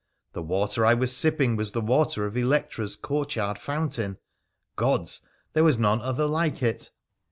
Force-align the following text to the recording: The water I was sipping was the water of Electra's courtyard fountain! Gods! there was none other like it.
The 0.33 0.41
water 0.41 0.83
I 0.83 0.95
was 0.95 1.15
sipping 1.15 1.55
was 1.55 1.73
the 1.73 1.79
water 1.79 2.25
of 2.25 2.35
Electra's 2.35 2.95
courtyard 2.95 3.59
fountain! 3.59 4.17
Gods! 4.75 5.21
there 5.53 5.63
was 5.63 5.77
none 5.77 6.01
other 6.01 6.25
like 6.25 6.63
it. 6.63 6.89